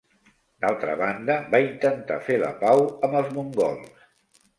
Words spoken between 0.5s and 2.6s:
D'altra banda, va intentar fer la